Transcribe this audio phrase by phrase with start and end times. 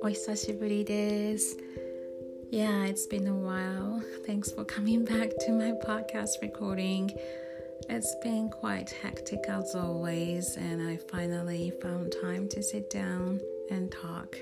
[0.00, 1.56] お久しぶりです。
[2.52, 4.00] Yeah, it's been a while.
[4.26, 7.10] Thanks for coming back to my podcast recording.
[7.88, 13.40] It's been quite hectic as always, and I finally found time to sit down
[13.70, 14.36] and talk.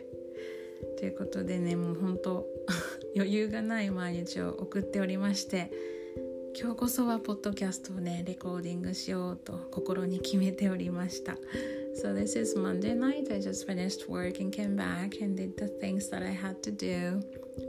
[0.98, 2.46] ということでね、もう本当
[3.14, 5.70] 余裕がない毎日を送っておりまして、
[6.59, 11.36] 今日こそはポッドキャストをね、レコーディングしようと心に決めておりました。
[12.01, 13.28] So this is Monday night.
[13.32, 16.71] I just finished work and came back and did the things that I had to
[16.71, 17.21] do.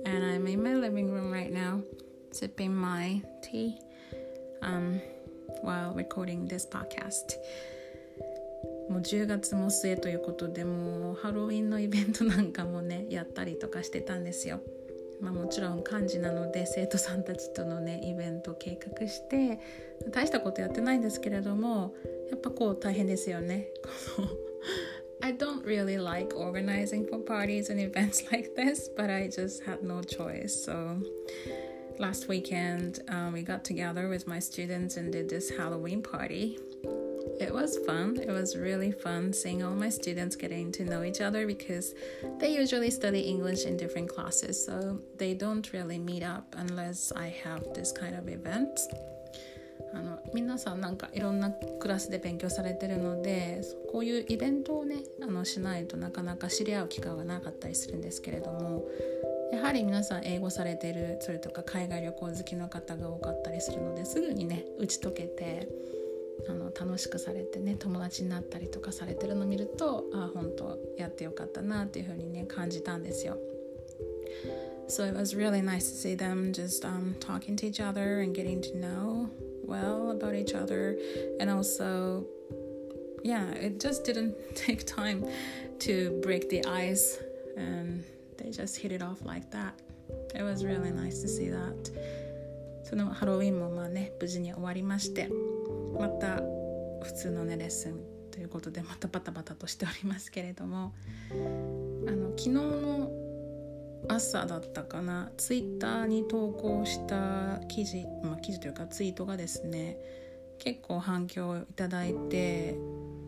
[0.06, 1.82] And I'm in my living room right now,
[2.30, 3.78] sipping my tea
[4.62, 5.00] um,
[5.62, 7.36] while recording this podcast.
[8.88, 14.60] もう10月も末ということでもうハロウィンのイベントなんかもねやったりとかしてたんですよ。
[15.21, 19.59] まあ、もちろん幹事なので生徒さんたちとのねイベントを計画して
[20.12, 21.95] 大したことやってないんですけれども
[22.30, 23.67] やっぱこう大変ですよね。
[25.20, 30.02] I don't really like organizing for parties and events like this, but I just had no
[30.02, 30.66] choice.
[30.66, 31.02] So
[31.97, 36.59] last weekend, um, we got together with my students and did this Halloween party.
[37.39, 38.17] It was fun.
[38.17, 41.94] It was really fun seeing all my students getting to know each other because
[42.39, 47.33] they usually study English in different classes, so they don't really meet up unless I
[47.44, 48.79] have this kind of event.
[49.94, 58.85] あの皆さんなんかいろんなクラスで勉強されてるのでこういうイベントをねあのしないとなかなか知り合う機会がなかったりするんですけれども
[59.51, 65.67] やはり皆さん英語されてるそれとか海外旅行好きの方が多かったりするのですぐにね打ち解けて
[66.47, 73.38] あの楽しくされてね友達になったりとかされてるのを見るとあ本当やってよかったなっていうふうにね感じたんですよ。
[74.88, 78.61] So it was really nice to see them just um, talking to each other and getting
[78.61, 79.29] to know
[79.66, 80.97] well about each other
[81.41, 82.25] and also
[83.23, 85.25] yeah it just didn't take time
[85.79, 87.19] to break the ice
[87.57, 88.03] and
[88.38, 89.73] they just hit it off like that
[90.33, 91.91] it was really nice to see that
[92.83, 95.29] そのハロウィンもまあね無事に終わりまして
[96.00, 96.41] また
[97.03, 98.00] 普通のねレッスン
[98.31, 100.94] ということでまたバタバタとしておりますけれども
[101.31, 101.34] あ
[102.12, 103.12] の昨日の
[104.07, 109.97] 朝だったかなツイッターに投稿した記事、まあ、記事というかツイートがですね
[110.59, 112.75] 結構反響をいただいて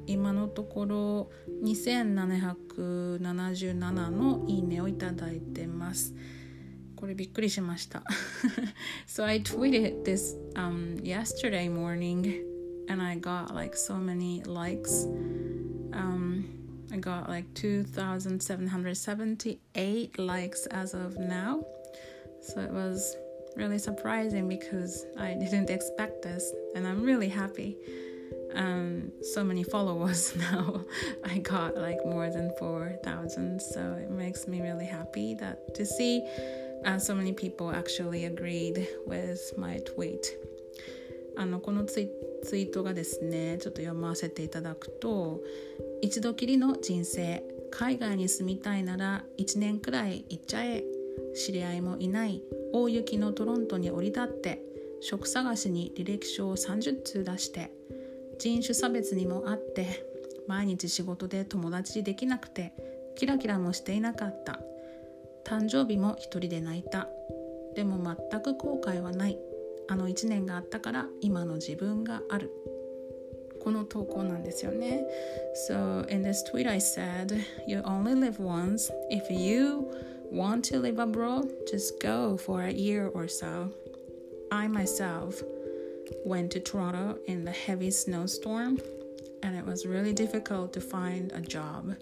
[0.06, 1.30] 今のところ
[1.64, 6.16] 2777のいいねをいただいてます。
[6.96, 8.04] これびっくりしました。
[9.08, 12.44] so I tweeted this um, yesterday morning
[12.89, 15.05] and I got like so many likes.
[15.93, 16.47] Um,
[16.93, 21.65] I got like 2,778 likes as of now.
[22.41, 23.17] So it was
[23.57, 27.77] really surprising because I didn't expect this and I'm really happy.
[28.55, 30.85] Um, so many followers now.
[31.25, 33.61] I got like more than 4,000.
[33.61, 36.23] So it makes me really happy that to see
[36.85, 40.37] uh, so many people actually agreed with my tweet
[41.37, 42.09] あのこのツイ
[42.44, 45.42] ツイートがですねちょっと読ませていただくと
[46.02, 50.84] 一度きりの人生海外に住みたいなら1年くらい行っちゃえ
[51.36, 52.42] 知り合いもいない
[52.74, 54.62] 大雪のトロントに降り立って
[55.02, 57.72] 職探しに履歴書を30通出して
[58.40, 60.06] 人種差別にもあって
[60.48, 62.74] 毎日仕事で友達できなくて
[63.20, 64.62] キラキラもしていなかった。
[65.44, 67.10] 誕生日も一人で泣いた。
[67.76, 69.38] でも全く後悔はない。
[69.89, 72.51] あの1年があったから今の自分がある
[73.63, 75.07] この投稿なんですよね
[75.69, 79.91] So in this tweet I said You only live once If you
[80.31, 83.71] want to live abroad just go for a year or so
[84.51, 85.43] I myself
[86.27, 88.79] went to Toronto in the heavy snowstorm
[89.43, 91.95] and it was really difficult to find a job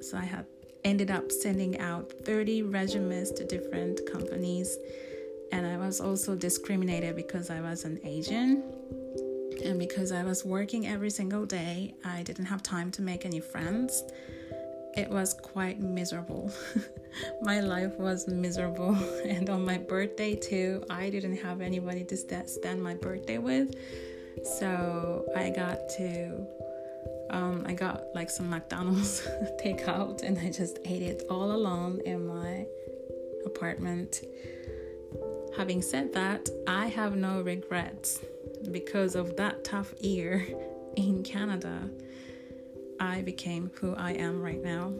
[0.00, 0.46] so I had
[0.84, 4.76] ended up sending out 30 resumes to different companies.
[5.51, 8.63] And I was also discriminated because I was an Asian.
[9.63, 13.39] And because I was working every single day, I didn't have time to make any
[13.39, 14.03] friends.
[14.95, 16.51] It was quite miserable.
[17.41, 18.95] my life was miserable.
[19.25, 23.75] And on my birthday, too, I didn't have anybody to spend my birthday with.
[24.59, 26.47] So I got to
[27.29, 29.27] um, I got like some McDonald's
[29.63, 32.65] takeout and I just ate it all alone in my
[33.45, 34.21] apartment.
[35.55, 38.19] Having said that, I have no regrets
[38.71, 40.47] because of that tough year
[40.95, 41.89] in Canada.
[42.99, 44.93] I became who I am right now.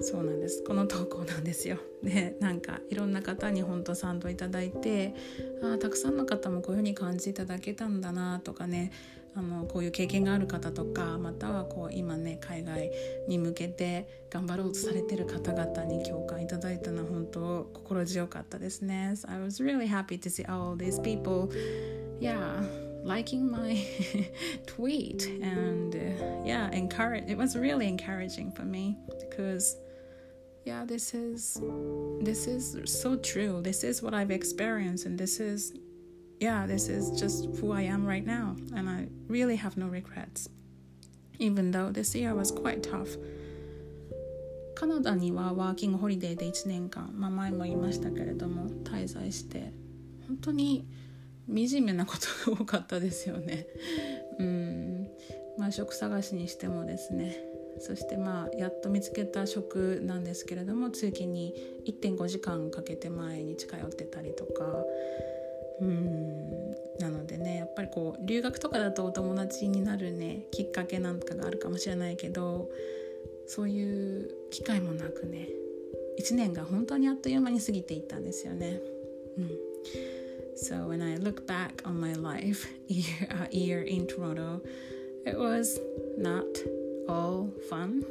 [0.00, 5.14] そうなんですこの投稿なんですよ でなんかいろんな方に本当賛同いただいて
[5.62, 8.92] あたくさんの方もこういうふうに感じていただけたんだなとかね
[9.36, 12.90] あのこういう経験がある方とかまたはこう今ね海外
[13.28, 19.12] に向けて頑張ろうとされてる方々に共感いただいたのは本当心強かったですね。
[19.14, 21.50] So I was really happy to see all these people,
[22.18, 22.64] yeah,
[23.04, 23.76] liking my
[24.66, 25.94] tweet and
[26.46, 27.30] yeah, encourage.
[27.30, 29.76] It was really encouraging for me because
[30.66, 31.62] yeah, this is
[32.20, 33.62] this is so true.
[33.62, 35.72] This is what I've experienced and this is
[36.40, 40.50] yeah, this is just who I am right now, and I really have no regrets.
[41.38, 43.16] Even though this year was quite tough.
[44.74, 49.72] カナダにはワーキングホリデーで1年間、まあ、前も言いましたけれども滞在して
[50.28, 50.86] 本当に
[51.48, 52.12] 惨めなこ
[52.44, 53.66] とが多かったですよね。
[54.38, 55.08] うん
[55.56, 61.54] まあ職探しにしてもですねそしてまあやっと見つけた職なんですけれども通勤に
[61.86, 64.84] 1.5時間かけて毎日通ってたりとか。
[65.80, 66.56] うん。
[66.98, 72.70] なのでねやっぱりこう留学とかだとお友達になるねきっかけなんかがあるかもしれないけど
[73.46, 75.48] そういう機会もなくね
[76.18, 78.80] 1年が本当にあっという間に過ぎていったんですよね。
[79.36, 79.50] うん。
[80.56, 84.62] So when I look back on my life year, a year in Toronto,
[85.26, 85.78] it was
[86.16, 86.46] not
[87.08, 88.04] all fun,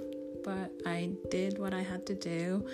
[0.43, 2.65] but I did what I had to do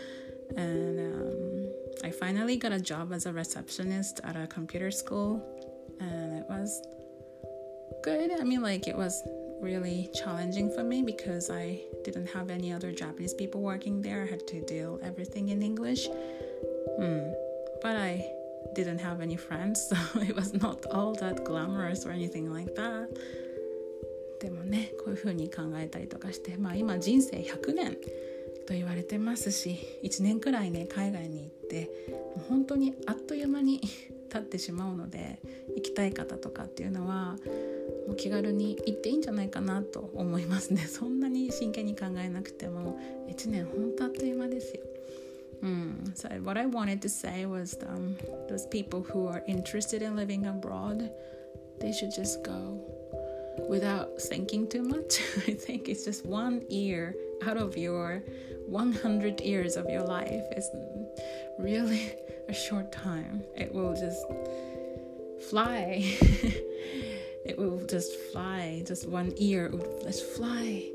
[0.57, 1.71] and um,
[2.03, 5.41] I finally got a job as a receptionist at a computer school,
[6.00, 6.81] and it was
[8.03, 8.31] good.
[8.39, 9.21] I mean, like, it was
[9.62, 14.23] really challenging for me because I didn't have any other Japanese people working there.
[14.23, 16.07] I had to deal everything in English.
[16.97, 17.31] Hmm.
[17.81, 18.25] But I
[18.73, 23.09] didn't have any friends, so it was not all that glamorous or anything like that.
[24.42, 27.98] でもねこういう風に考えたりとかしてまあ今人生100年
[28.68, 31.92] と言われてますし1年くらいね海外に行って
[32.36, 33.82] もう本当にあっという間に
[34.30, 35.40] 経ってしまうので
[35.76, 37.36] 行きたい方とかっていうのは
[38.08, 43.00] もう気軽に行っていいんじゃないかなと思いますねそんなに真剣に考えなくても
[43.30, 44.82] 1年本当あっという間ですよ。
[45.62, 46.16] Mm.
[46.16, 48.18] So what I wanted to say was um,
[48.50, 51.12] those people who are interested in living abroad,
[51.80, 52.82] they should just go
[53.71, 55.21] without thinking too much.
[55.47, 57.15] I think it's just one year
[57.47, 58.21] out of your
[58.68, 60.69] 100 years of your life is
[61.57, 62.13] really
[62.50, 63.44] a short time.
[63.56, 64.21] It will just
[65.50, 66.01] fly.
[67.45, 68.83] it will just fly.
[68.85, 70.91] Just one year will just fly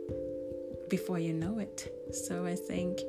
[0.91, 1.79] before you know it.
[2.13, 3.01] So I think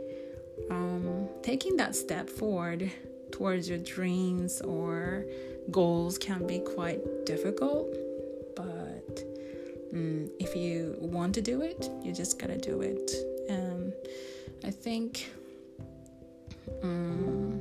[0.71, 2.89] um, taking that step forward
[3.31, 5.25] towards your dreams or
[5.69, 8.06] goals can be quite difficult
[9.90, 13.10] But um, if you want to do it, you just gotta do it.
[13.50, 13.92] Um,
[14.64, 15.30] I think
[16.82, 17.60] um,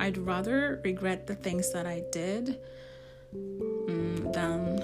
[0.00, 2.58] I'd rather regret the things that I did
[3.34, 4.76] um, than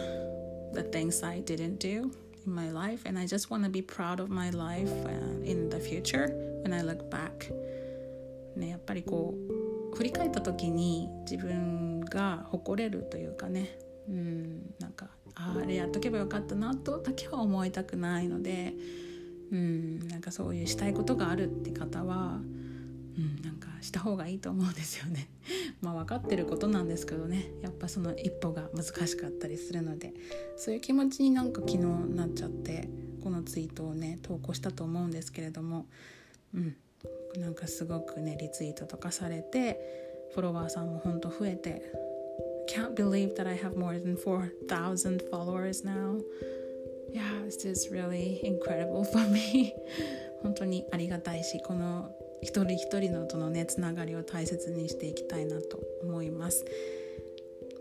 [0.72, 2.12] the things I didn't do
[2.46, 3.02] in my life.
[3.04, 6.28] And I just want to be proud of my life uh, in the future
[6.62, 7.50] when I look back.
[8.56, 9.34] ね、やっぱりこ
[9.92, 13.78] う振り返った時に自分が誇れるというかね、
[14.08, 18.73] うん、なんか あれやっとけばよかったなとだけは思いたくないので。
[19.51, 22.39] うんなんかそういうしたいことがあるって方は、
[23.17, 25.29] うん、なんかした方がいいと思うんですよね。
[25.81, 30.13] まあ分かってることなんですけどねやっぱその一歩が難しかったりするので
[30.57, 31.77] そういう気持ちになんか昨日
[32.15, 32.89] なっちゃって
[33.23, 35.85] このツイートをね投稿したと思うんですけれども、
[36.53, 36.75] うん、
[37.39, 41.93] なんかすごくねリツイートとかされてフォロワーさんもほんと増えて
[42.67, 46.19] Can't believe that I have more than 4,000 followers now.
[47.15, 49.73] yeah, it's just really incredible for me.
[50.43, 56.65] 本当にありがたいしこの一人一人のとのねつながりを大切にしていきたいなと思います。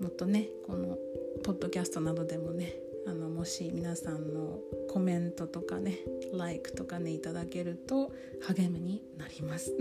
[0.01, 0.97] もっとねこの
[1.43, 2.75] ポッドキャストなどでもね
[3.07, 5.99] あのもし皆さんのコメントとかね
[6.33, 8.13] like とかねいただけると
[8.47, 9.73] 励みになります。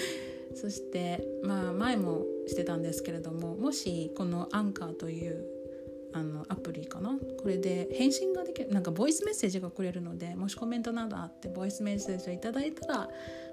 [0.54, 5.44] そしてまあ前もしてたんですけれどももしこのアンカーという
[6.14, 7.18] あのアプリかな？
[7.40, 13.08] これで返信ができるなんかボイスメッセージがくれるのでもしコメントなどあってボイスメッセージをいただいたら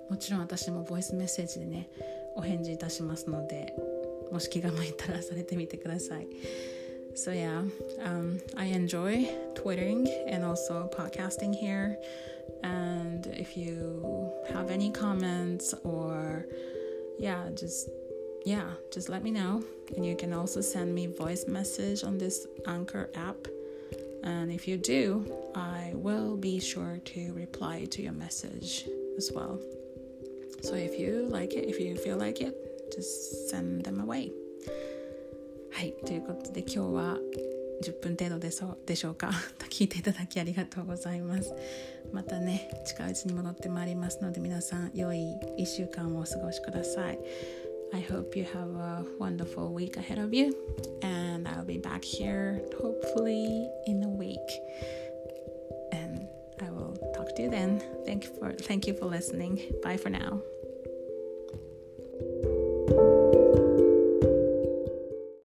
[0.10, 1.90] もちろん私もボイスメッセージでね
[2.36, 3.74] お返事いたしますので
[4.32, 6.28] もし気が向いたらされてみてください
[7.18, 7.64] So yeah,
[8.04, 11.98] um, I enjoy twittering and also podcasting here.
[12.62, 16.46] And if you have any comments or
[17.18, 17.90] yeah, just
[18.45, 19.63] yeah, just let me know.
[19.97, 23.37] And you can also send me voice message on this Anchor app.
[24.23, 29.59] And if you do, I will be sure to reply to your message as well.
[30.63, 32.55] So if you like it, if you feel like it,
[32.93, 34.33] just send them away.
[35.73, 37.17] はい、ということで今日は
[37.83, 39.31] 10分程度でそうでしょうか
[39.71, 41.55] 聞いていただきありがとうございます
[42.13, 47.19] またね近いうちに戻ってまいりますので皆さん良い1週間をお過ごしください
[47.96, 50.54] I hope you have a wonderful week ahead of you
[51.02, 54.50] and I'll be back here hopefully in a week.
[55.94, 56.28] And
[56.62, 57.82] I will talk to you then.
[58.06, 59.62] Thank you for thank you for listening.
[59.82, 60.42] Bye for now